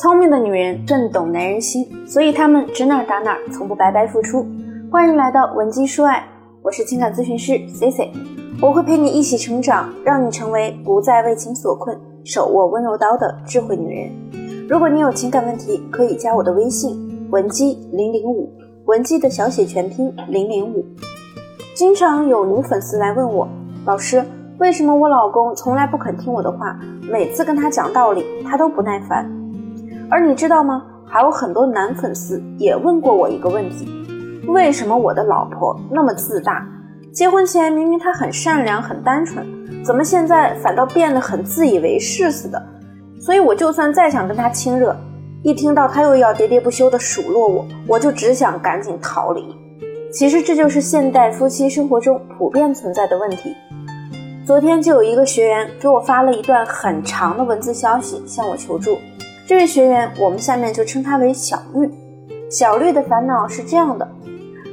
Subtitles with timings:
[0.00, 4.46] 聪明的女人更懂男人心，所以她们指哪打哪，从不白白付出。
[4.90, 6.26] 欢迎来到文姬说爱，
[6.62, 8.10] 我是情感咨询师 C C，
[8.62, 11.94] 我会陪你一起成长，让你成为不再为情所困、
[12.24, 14.66] 手握温柔刀的智慧女人。
[14.70, 18.50] 如果你有情感问题，可以加我的微信文姬零零五，
[18.86, 20.82] 文姬的小写全拼零零五。
[21.74, 23.46] 经常有女粉丝来问我，
[23.84, 24.24] 老师，
[24.60, 26.80] 为什么我老公从来不肯听我的话？
[27.12, 29.30] 每次跟他讲道理，他都不耐烦。
[30.10, 30.84] 而你知道吗？
[31.06, 33.88] 还有很多男粉丝也问过我一个问题：
[34.48, 36.66] 为什么我的老婆那么自大？
[37.12, 39.46] 结婚前明明她很善良、很单纯，
[39.84, 42.60] 怎么现在反倒变得很自以为是似的？
[43.20, 44.96] 所以我就算再想跟她亲热，
[45.42, 49.56] 一听到她又要喋喋不休地数落我，我就只想赶紧逃离。
[50.12, 53.54] 其实这就是现代夫妻生活中普遍存在的问题。
[54.46, 58.98] 昨天就有一个学员给我发了一段很长的文字消息，向我求助。
[59.50, 61.90] 这位学员，我们下面就称他为小绿。
[62.48, 64.08] 小绿的烦恼是这样的：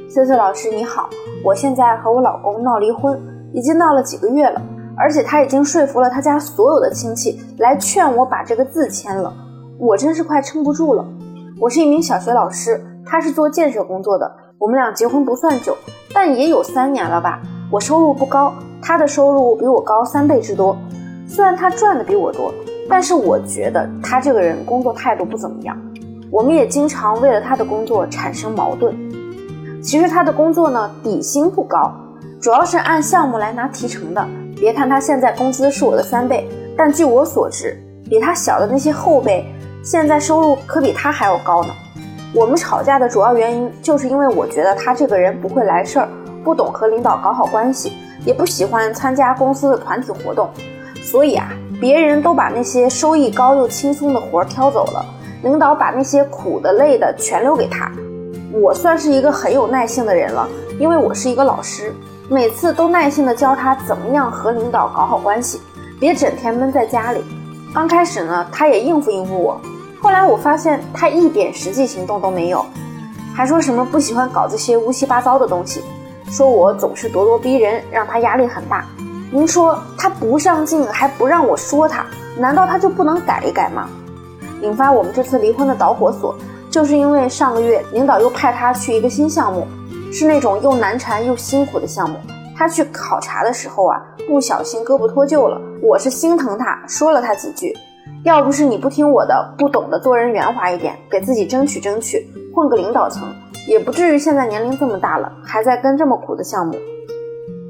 [0.08, 1.10] 思思老师你好，
[1.42, 3.20] 我现在和我老公闹离婚，
[3.52, 4.62] 已经闹了几个月了，
[4.96, 9.34] 而且他已经说服了他家所有的亲戚来劝我把这个字签了，
[9.80, 11.04] 我真是快撑不住了。
[11.60, 15.76] 我是一名小学老师，他是做建设工作的，我们俩结婚不算久，
[16.14, 17.42] 但也有三年了吧。
[17.68, 20.76] 我收入不高，他的收入比我高三倍之多，
[21.26, 22.54] 虽然他赚的比我多。
[22.88, 25.76] 但是我觉得他这个人工作态度不怎么样，
[26.30, 28.96] 我们也经常为了他的工作产生矛盾。
[29.82, 31.92] 其实他的工作呢底薪不高，
[32.40, 34.26] 主要是按项目来拿提成的。
[34.56, 39.46] 别看他现在工资是我的三倍，但据我所知，比他小的那些后辈
[39.84, 41.70] 现在收入可比他还要高呢。
[42.34, 46.08] 我们吵架的主要原因就是因为我觉得他这个人不会来事儿，
[46.42, 47.92] 不懂和领导搞好关系，
[48.24, 50.48] 也不喜欢参加公司的团体活动，
[51.02, 51.52] 所以啊。
[51.80, 55.04] 别人都把那些收益高又轻松的活挑走了，
[55.42, 57.90] 领导把那些苦的累的全留给他。
[58.52, 60.48] 我算是一个很有耐性的人了，
[60.80, 61.94] 因为我是一个老师，
[62.28, 65.60] 每次都耐心的教他怎么样和领导搞好关系，
[66.00, 67.22] 别整天闷在家里。
[67.74, 69.60] 刚开始呢，他也应付应付我，
[70.00, 72.64] 后来我发现他一点实际行动都没有，
[73.36, 75.84] 还说什么不喜欢搞这些乌七八糟的东西，
[76.30, 78.84] 说我总是咄咄逼人，让他压力很大。
[79.30, 82.06] 您说他不上进，还不让我说他，
[82.38, 83.88] 难道他就不能改一改吗？
[84.62, 86.34] 引发我们这次离婚的导火索，
[86.70, 89.66] 就是因为上个月领导又派他去一个新项目，
[90.10, 92.18] 是那种又难缠又辛苦的项目。
[92.56, 95.60] 他去考察的时候啊，不小心胳膊脱臼了。
[95.82, 97.76] 我是心疼他，说了他几句。
[98.24, 103.28] 要不是你不听我的，不懂得做人圆滑一点，给自己争取争取，混个领导层，
[103.68, 106.74] 也不至于现在年龄这么大了，还在跟这么苦的项目。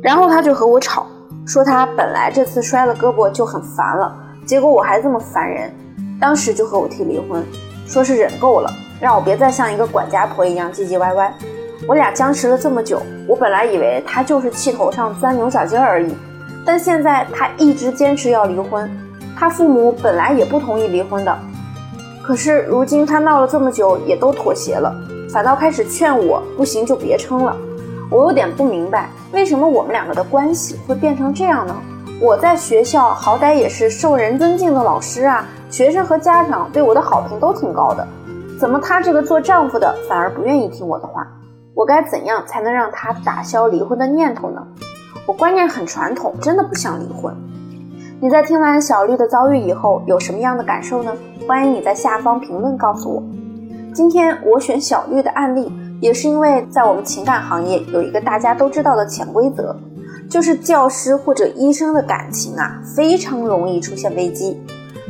[0.00, 1.06] 然后他就和我吵。
[1.48, 4.14] 说他本来这次摔了胳膊就很烦了，
[4.44, 5.72] 结果我还这么烦人，
[6.20, 7.42] 当时就和我提离婚，
[7.86, 8.70] 说是忍够了，
[9.00, 11.32] 让我别再像一个管家婆一样唧唧歪歪。
[11.88, 16.14] 我俩僵持了这么久，我本来以为他就是气头上钻牛角尖而已，
[16.66, 18.86] 但现在他一直坚持要离婚，
[19.34, 21.34] 他父母本来也不同意离婚的，
[22.22, 24.94] 可是如今他闹了这么久也都妥协了，
[25.32, 27.56] 反倒开始劝我不行就别撑了。
[28.10, 31.76] 我有点不明白，为什么我们两个的关系会变成这样呢？
[32.22, 38.08] 我在学校好歹也是受人尊敬的老师啊，学生和家长对我的好评都挺高的，
[38.58, 41.26] 怎么他这个做丈夫的反而不愿意听我的话？
[41.74, 44.66] 我该怎样才能让他打消离婚的念头呢？
[45.26, 47.36] 我观念很传统，真的不想离婚。
[48.20, 51.14] 你在听完小绿的遭遇以后有什么样的感受呢？
[51.46, 53.22] 欢迎你在下方评论告诉我。
[53.94, 55.70] 今天我选小绿的案例。
[56.00, 59.76] 也是因为在我们情感行业有一个大家都知道的潜规则，
[60.30, 64.56] 就是教师或者医生的感情啊非常容易出现危机。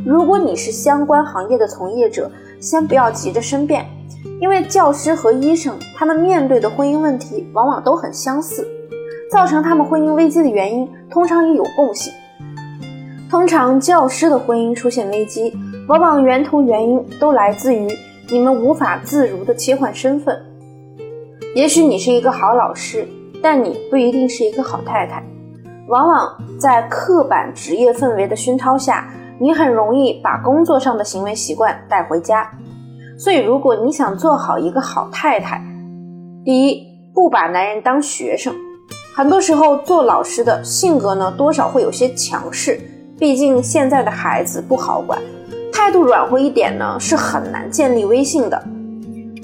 [0.06, 3.84] 如果你是相关行业的从业者，先不要急着申辩，
[4.40, 8.66] 因为教师和医生他们面对的婚姻问题往往都很相似，
[9.30, 12.12] 造成他们婚姻危机的原因通常也有共性。
[13.30, 15.52] 通常教师的婚姻出现危机，
[15.86, 17.86] 往往源头原因都来自于
[18.30, 20.40] 你们无法自如的切换身份。
[21.54, 23.08] 也许你是一个好老师，
[23.42, 25.24] 但你不一定是一个好太太。
[25.88, 29.08] 往往在刻板职业氛围的熏陶下，
[29.40, 32.48] 你很容易把工作上的行为习惯带回家。
[33.18, 35.60] 所以，如果你想做好一个好太太，
[36.44, 38.54] 第一，不把男人当学生。
[39.16, 42.78] 很多时候，做老师的性格呢，多少会有些强势。
[43.18, 45.18] 毕竟现在的孩子不好管，
[45.72, 48.62] 态度软和一点呢，是很难建立威信的。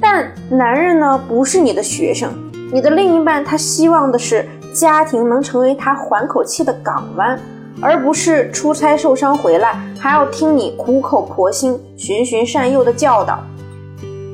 [0.01, 2.33] 但男人呢，不是你的学生，
[2.73, 7.39] 你的另一半他希望的是家庭能成为他缓口气的港湾，
[7.81, 13.39] 而不是出差受伤回来还要听你苦口婆心、循循善诱的教导。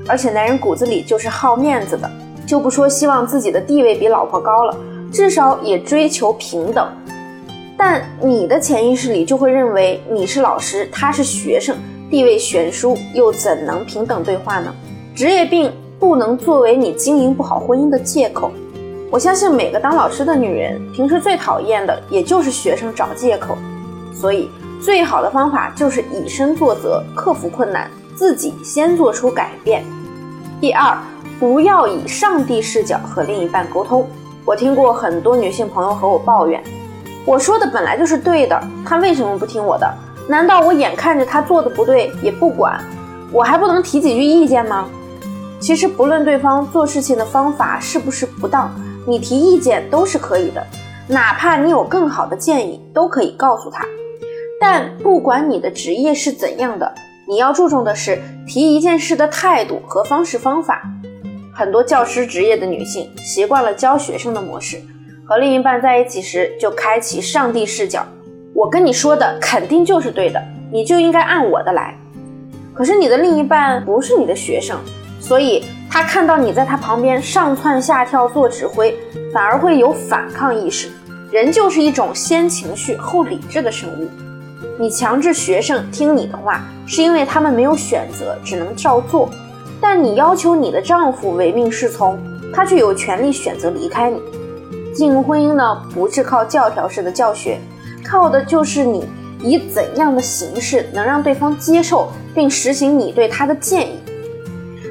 [0.09, 2.11] 而且男人骨子里就是好面子的，
[2.47, 4.77] 就不说希望自己的地位比老婆高了，
[5.13, 6.89] 至少也追求平等。
[7.77, 11.77] 但你的潜意识里就会认为你是老师，他是学生，
[12.11, 14.75] 地位悬殊，又怎能平等对话呢？
[15.21, 18.51] 职业病不能作为你经营不好婚姻的借口。
[19.11, 23.55] 我相信每个当老师的女人，平时最讨厌的也就是学生找借口，
[24.15, 24.49] 所以
[24.81, 29.85] 最好的方法就是以身作则，克服困难，自己先做出改变。
[30.59, 30.97] 第二，
[31.39, 34.09] 不要以上帝视角和另一半沟通。
[34.47, 36.65] 我听过很多女性朋友和我抱怨，
[37.27, 39.87] 我说的本来就是对的，他为什么不听我的？
[40.27, 42.83] 难道我眼看着他做的不对也不管，
[43.31, 44.89] 我还不能提几句意见吗？
[45.61, 48.75] 其实不论对方做事情的方法是不是不当。
[49.07, 50.67] 你提意见都是可以的，
[51.09, 53.85] 哪怕你有更好的建议，都可以告诉他。
[54.61, 56.95] 但不管你的职业是怎样的，
[57.27, 60.83] 你要注重的是提一件事的态度和方式方法。
[61.53, 64.81] 很多教师职业的女性习惯了教学生的模式，
[65.27, 68.07] 和另一半在一起时就开启上帝视角，
[68.55, 71.95] 我跟你说的肯定就是对的，你就应该按我的来。
[72.75, 74.79] 可是你的另一半不是你的学生，
[75.21, 75.65] 所以。
[75.93, 78.97] 他看到你在他旁边上蹿下跳做指挥，
[79.35, 80.89] 反而会有反抗意识。
[81.33, 84.09] 人就是一种先情绪后理智的生物。
[84.79, 89.29] 你强制学生听你的话，是因为他们没有选择，只能照做；
[89.81, 92.17] 但你要求你的丈夫唯命是从，
[92.55, 94.21] 他却有权利选择离开你。
[94.95, 97.59] 进入婚姻呢，不是靠教条式的教学，
[98.05, 99.05] 靠的就是你
[99.43, 103.99] 以怎样的形式能让对方接受，并实行你对他的建议。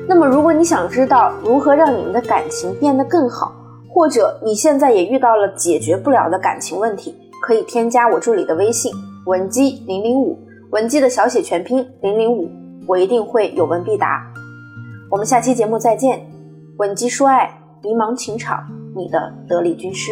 [0.09, 3.53] 那么，如果你想知道如何让你们的感情变得更好，
[3.87, 8.91] 或者你现在也遇到了解决不了的感情问题，可以添加我助理的微信
[9.27, 10.39] 文姬零零五，
[10.71, 12.49] 文姬的小写全拼零零五，
[12.87, 14.25] 我一定会有问必答。
[15.11, 16.25] 我们下期节目再见，
[16.79, 18.65] 文姬说爱，迷茫情场，
[18.95, 20.11] 你的得力军师。